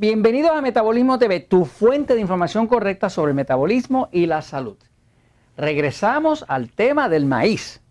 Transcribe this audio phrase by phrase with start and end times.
[0.00, 4.76] Bienvenidos a Metabolismo TV, tu fuente de información correcta sobre el metabolismo y la salud.
[5.56, 7.82] Regresamos al tema del maíz,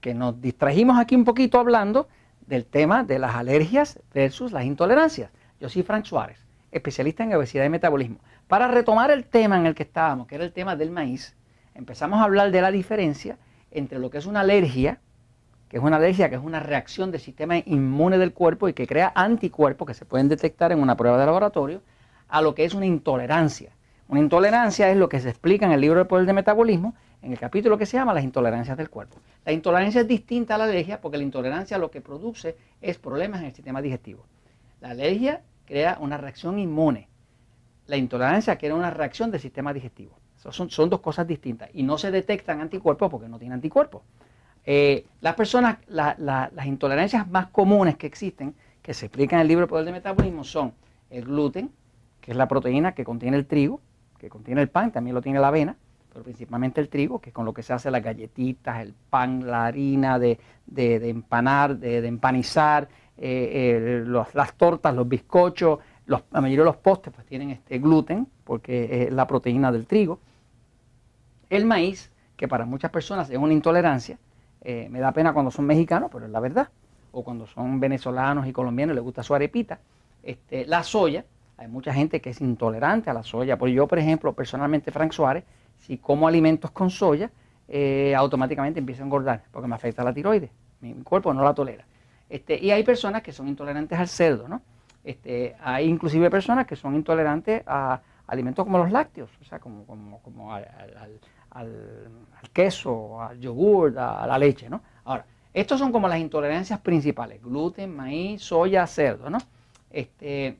[0.00, 2.08] que nos distrajimos aquí un poquito hablando
[2.48, 5.30] del tema de las alergias versus las intolerancias.
[5.60, 8.18] Yo soy Frank Suárez, especialista en obesidad y metabolismo.
[8.48, 11.36] Para retomar el tema en el que estábamos, que era el tema del maíz,
[11.76, 13.38] empezamos a hablar de la diferencia
[13.70, 14.98] entre lo que es una alergia
[15.70, 18.88] que es una alergia, que es una reacción del sistema inmune del cuerpo y que
[18.88, 21.80] crea anticuerpos que se pueden detectar en una prueba de laboratorio,
[22.28, 23.70] a lo que es una intolerancia.
[24.08, 27.30] Una intolerancia es lo que se explica en el libro de poder de metabolismo, en
[27.30, 29.18] el capítulo que se llama las intolerancias del cuerpo.
[29.44, 33.38] La intolerancia es distinta a la alergia porque la intolerancia lo que produce es problemas
[33.40, 34.26] en el sistema digestivo.
[34.80, 37.06] La alergia crea una reacción inmune.
[37.86, 40.18] La intolerancia crea una reacción del sistema digestivo.
[40.34, 44.02] Son, son dos cosas distintas y no se detectan anticuerpos porque no tienen anticuerpos.
[44.64, 49.66] Eh, las personas, las intolerancias más comunes que existen, que se explican en el libro
[49.68, 50.72] Poder de Metabolismo, son
[51.10, 51.70] el gluten,
[52.20, 53.80] que es la proteína que contiene el trigo,
[54.18, 55.76] que contiene el pan, también lo tiene la avena,
[56.12, 59.46] pero principalmente el trigo, que es con lo que se hace las galletitas, el pan,
[59.46, 60.38] la harina de,
[60.76, 67.50] empanar, de, empanizar, eh, las tortas, los bizcochos, la mayoría de los postres pues tienen
[67.50, 70.18] este gluten, porque es la proteína del trigo.
[71.48, 74.18] El maíz, que para muchas personas es una intolerancia,
[74.62, 76.68] eh, me da pena cuando son mexicanos, pero es la verdad.
[77.12, 79.80] O cuando son venezolanos y colombianos les gusta su arepita.
[80.22, 81.24] Este, la soya,
[81.56, 83.58] hay mucha gente que es intolerante a la soya.
[83.58, 85.44] Pues yo, por ejemplo, personalmente, Frank Suárez,
[85.78, 87.30] si como alimentos con soya,
[87.68, 90.50] eh, automáticamente empiezo a engordar porque me afecta la tiroides.
[90.80, 91.84] Mi, cuerpo no la tolera.
[92.28, 94.62] Este, y hay personas que son intolerantes al cerdo, ¿no?
[95.02, 99.84] Este, hay inclusive personas que son intolerantes a alimentos como los lácteos, o sea, como,
[99.86, 100.64] como, al,
[100.96, 101.20] al,
[102.52, 104.82] queso, al yogur, a, la leche, ¿no?
[105.04, 109.38] Ahora, estos son como las intolerancias principales, gluten, maíz, soya, cerdo, ¿no?
[109.90, 110.56] Este,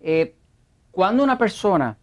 [0.00, 0.34] eh,
[0.90, 1.96] cuando una persona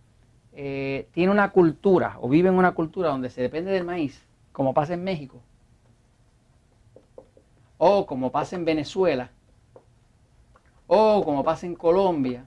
[0.54, 4.74] eh, tiene una cultura o vive en una cultura donde se depende del maíz, como
[4.74, 5.42] pasa en México,
[7.78, 9.32] o como pasa en Venezuela,
[10.88, 12.46] o como pasa en Colombia,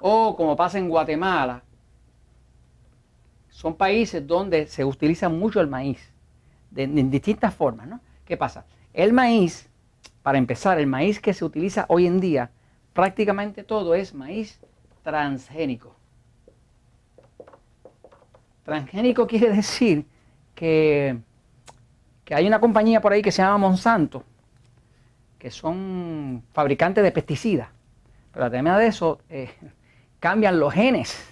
[0.00, 1.62] o como pasa en Guatemala,
[3.60, 6.00] son países donde se utiliza mucho el maíz,
[6.70, 8.00] de, en distintas formas, ¿no?
[8.24, 8.64] ¿Qué pasa?
[8.94, 9.68] El maíz,
[10.22, 12.50] para empezar, el maíz que se utiliza hoy en día,
[12.94, 14.58] prácticamente todo es maíz
[15.02, 15.94] transgénico.
[18.64, 20.06] Transgénico quiere decir
[20.54, 21.18] que,
[22.24, 24.24] que hay una compañía por ahí que se llama Monsanto,
[25.38, 27.68] que son fabricantes de pesticidas.
[28.32, 29.50] Pero además de eso, eh,
[30.18, 31.30] cambian los genes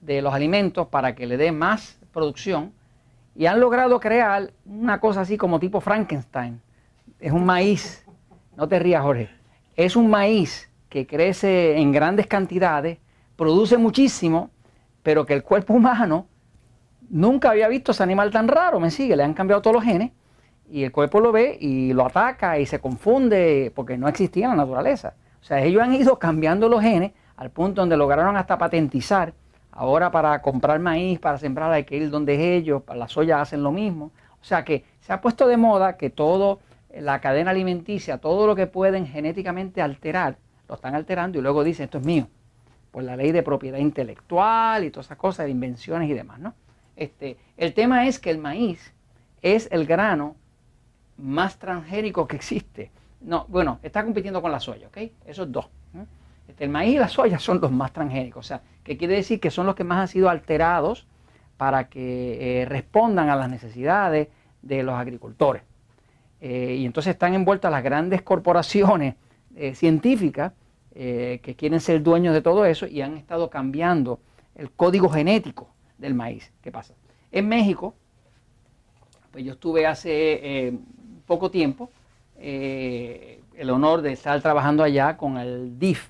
[0.00, 2.72] de los alimentos para que le dé más producción
[3.34, 6.60] y han logrado crear una cosa así como tipo Frankenstein.
[7.18, 8.04] Es un maíz,
[8.56, 9.30] no te rías Jorge,
[9.76, 12.98] es un maíz que crece en grandes cantidades,
[13.36, 14.50] produce muchísimo,
[15.02, 16.26] pero que el cuerpo humano
[17.08, 20.12] nunca había visto ese animal tan raro, me sigue, le han cambiado todos los genes
[20.70, 24.52] y el cuerpo lo ve y lo ataca y se confunde porque no existía en
[24.52, 25.14] la naturaleza.
[25.40, 29.32] O sea, ellos han ido cambiando los genes al punto donde lograron hasta patentizar
[29.80, 33.62] Ahora para comprar maíz, para sembrar hay que ir donde ellos, para la soya hacen
[33.62, 34.12] lo mismo.
[34.38, 36.60] O sea que se ha puesto de moda que todo,
[36.94, 40.36] la cadena alimenticia, todo lo que pueden genéticamente alterar,
[40.68, 42.28] lo están alterando y luego dicen esto es mío.
[42.90, 46.52] Por la ley de propiedad intelectual y todas esas cosas de invenciones y demás, ¿no?
[46.94, 48.92] Este, el tema es que el maíz
[49.40, 50.36] es el grano
[51.16, 52.90] más transgénico que existe.
[53.22, 54.98] No, bueno, está compitiendo con la soya, ¿ok?
[55.24, 55.70] Esos dos.
[56.58, 59.50] El maíz y la soya son los más transgénicos, o sea, que quiere decir que
[59.50, 61.06] son los que más han sido alterados
[61.60, 64.28] para que eh, respondan a las necesidades
[64.62, 65.62] de los agricultores.
[66.40, 69.14] Eh, y entonces están envueltas las grandes corporaciones
[69.54, 70.52] eh, científicas
[70.92, 74.18] que quieren ser dueños de todo eso y han estado cambiando
[74.56, 76.52] el código genético del maíz.
[76.62, 76.94] ¿Qué pasa?
[77.30, 77.94] En México,
[79.30, 80.76] pues yo estuve hace
[81.26, 81.90] poco tiempo
[82.36, 86.08] el honor de estar trabajando allá con el DIF,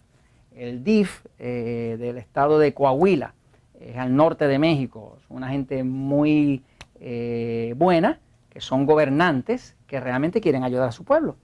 [0.60, 3.34] el DIF eh, del estado de Coahuila,
[3.80, 6.62] es al norte de México, es una gente muy
[7.00, 8.20] eh, buena,
[8.50, 11.36] que son gobernantes, que realmente quieren ayudar a su pueblo.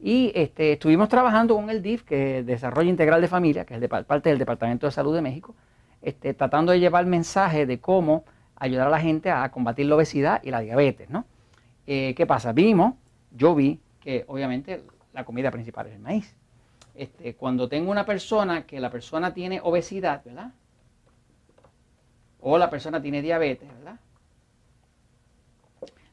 [0.00, 3.88] Y este, estuvimos trabajando con el DIF, que es Desarrollo Integral de Familia, que es
[4.06, 5.54] parte del Departamento de Salud de México,
[6.00, 8.24] este, tratando de llevar el mensaje de cómo
[8.56, 11.10] ayudar a la gente a combatir la obesidad y la diabetes.
[11.10, 11.26] ¿no?
[11.86, 12.52] Eh, ¿Qué pasa?
[12.52, 12.94] Vimos,
[13.30, 16.34] yo vi que obviamente la comida principal es el maíz.
[16.94, 20.52] Este, cuando tengo una persona que la persona tiene obesidad, ¿verdad?
[22.40, 23.98] O la persona tiene diabetes, ¿verdad?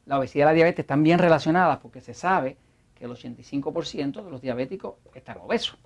[0.06, 2.56] La obesidad y la diabetes están bien relacionadas porque se sabe
[2.96, 5.78] que el 85% de los diabéticos están obesos.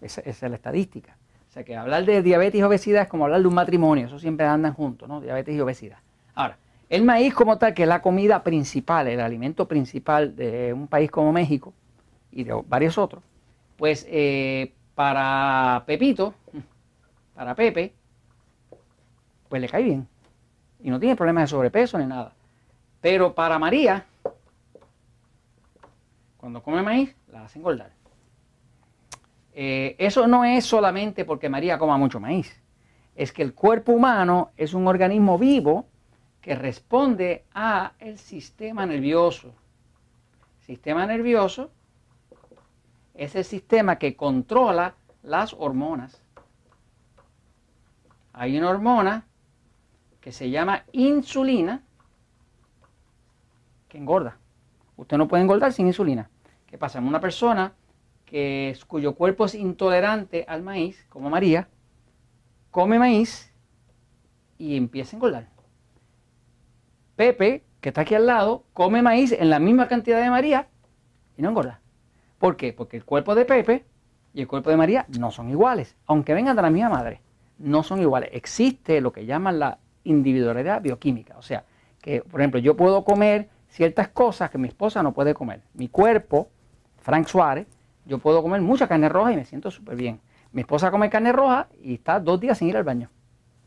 [0.00, 1.16] Esa, esa, es la estadística.
[1.48, 4.20] O sea que hablar de diabetes y obesidad es como hablar de un matrimonio, eso
[4.20, 5.20] siempre andan juntos, ¿no?
[5.20, 5.98] Diabetes y obesidad.
[6.34, 6.56] Ahora,
[6.88, 11.10] el maíz como tal, que es la comida principal, el alimento principal de un país
[11.10, 11.72] como México
[12.30, 13.22] y de varios otros,
[13.80, 16.34] pues eh, para Pepito,
[17.34, 17.94] para Pepe,
[19.48, 20.06] pues le cae bien.
[20.82, 22.34] Y no tiene problemas de sobrepeso ni nada.
[23.00, 24.04] Pero para María,
[26.36, 27.90] cuando come maíz, la hace engordar.
[29.54, 32.60] Eh, eso no es solamente porque María coma mucho maíz.
[33.16, 35.86] Es que el cuerpo humano es un organismo vivo
[36.42, 39.54] que responde a el sistema nervioso.
[40.66, 41.70] Sistema nervioso
[43.20, 46.22] es el sistema que controla las hormonas.
[48.32, 49.26] Hay una hormona
[50.22, 51.82] que se llama insulina
[53.90, 54.38] que engorda.
[54.96, 56.30] Usted no puede engordar sin insulina.
[56.66, 56.98] ¿Qué pasa?
[56.98, 57.74] Una persona
[58.24, 61.68] que, cuyo cuerpo es intolerante al maíz, como María,
[62.70, 63.52] come maíz
[64.56, 65.48] y empieza a engordar.
[67.16, 70.68] Pepe, que está aquí al lado, come maíz en la misma cantidad de María
[71.36, 71.82] y no engorda.
[72.40, 72.72] ¿Por qué?
[72.72, 73.84] Porque el cuerpo de Pepe
[74.32, 77.20] y el cuerpo de María no son iguales, aunque vengan de la misma madre,
[77.58, 78.30] no son iguales.
[78.32, 81.64] Existe lo que llaman la individualidad bioquímica, o sea,
[82.00, 85.60] que por ejemplo yo puedo comer ciertas cosas que mi esposa no puede comer.
[85.74, 86.48] Mi cuerpo,
[87.02, 87.66] Frank Suárez,
[88.06, 90.18] yo puedo comer mucha carne roja y me siento súper bien.
[90.52, 93.10] Mi esposa come carne roja y está dos días sin ir al baño.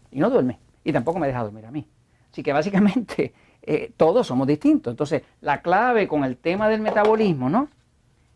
[0.10, 0.60] Y no duerme.
[0.84, 1.88] Y tampoco me deja dormir a mí.
[2.32, 4.92] Así que básicamente eh, todos somos distintos.
[4.92, 7.70] Entonces, la clave con el tema del metabolismo, ¿no?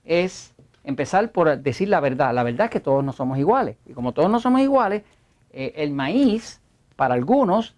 [0.07, 2.33] Es empezar por decir la verdad.
[2.33, 3.75] La verdad es que todos no somos iguales.
[3.85, 5.03] Y como todos no somos iguales,
[5.51, 6.61] eh, el maíz,
[6.95, 7.75] para algunos,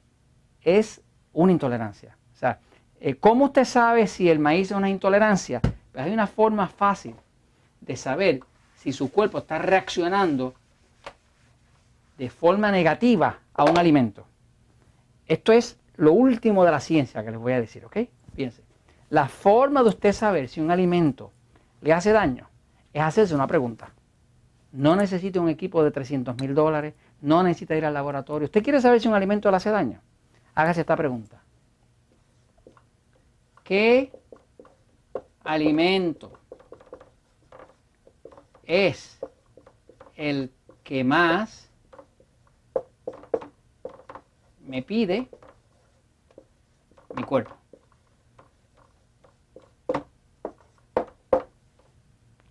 [0.64, 1.02] es
[1.34, 2.16] una intolerancia.
[2.34, 2.60] O sea,
[3.02, 5.60] eh, ¿cómo usted sabe si el maíz es una intolerancia?
[5.92, 7.16] Pues hay una forma fácil
[7.82, 8.42] de saber
[8.76, 10.54] si su cuerpo está reaccionando
[12.18, 14.26] de forma negativa a un alimento.
[15.26, 17.98] Esto es lo último de la ciencia que les voy a decir, ¿ok?
[18.36, 18.62] Fíjense.
[19.10, 21.32] La forma de usted saber si un alimento
[21.82, 22.50] le hace daño
[22.94, 23.92] es hacerse una pregunta.
[24.72, 28.46] No necesita un equipo de 300 mil dólares, no necesita ir al laboratorio.
[28.46, 30.02] ¿Usted quiere saber si un alimento le hace daño?
[30.56, 31.42] Hágase esta pregunta.
[33.64, 34.12] ¿Qué
[35.44, 36.40] alimento
[38.66, 39.20] es
[40.16, 40.52] el
[40.84, 41.70] que más
[44.62, 45.28] me pide
[47.16, 47.59] mi cuerpo.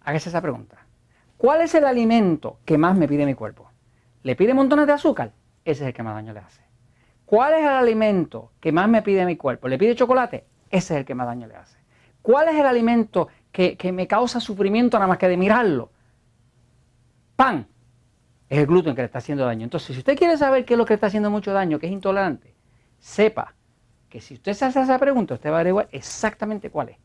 [0.08, 0.78] Hágase esa pregunta.
[1.37, 3.70] ¿Cuál es el alimento que más me pide mi cuerpo?
[4.22, 5.32] ¿Le pide montones de azúcar?
[5.66, 6.62] Ese es el que más daño le hace.
[7.26, 9.69] ¿Cuál es el alimento que más me pide mi cuerpo?
[9.69, 10.46] ¿Le pide chocolate?
[10.70, 11.76] Ese es el que más daño le hace.
[12.22, 15.90] ¿Cuál es el alimento que, que me causa sufrimiento nada más que de mirarlo?
[17.37, 17.69] pan,
[18.49, 19.64] es el gluten que le está haciendo daño.
[19.64, 21.84] Entonces, si usted quiere saber qué es lo que le está haciendo mucho daño, que
[21.84, 22.55] es intolerante,
[22.99, 23.55] sepa
[24.08, 26.96] que si usted se hace esa pregunta, usted va a averiguar exactamente cuál es.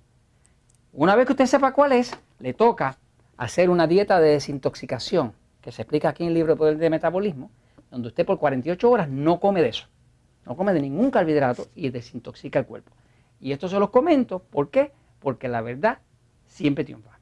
[0.93, 2.97] Una vez que usted sepa cuál es, le toca
[3.37, 5.31] hacer una dieta de desintoxicación,
[5.61, 7.49] que se explica aquí en el libro de Metabolismo,
[7.89, 9.87] donde usted por 48 horas no come de eso,
[10.45, 12.91] no come de ningún carbohidrato y desintoxica el cuerpo.
[13.39, 14.91] Y esto se los comento, ¿por qué?
[15.21, 15.99] Porque la verdad
[16.45, 17.12] siempre triunfa.